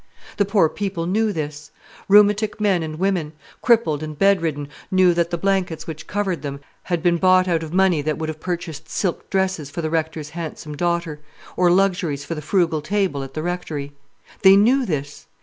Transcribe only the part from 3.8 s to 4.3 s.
and